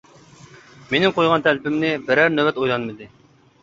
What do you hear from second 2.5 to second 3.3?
ئويلانمىدى.